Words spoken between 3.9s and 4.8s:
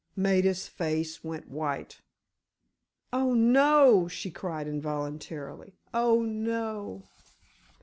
she cried,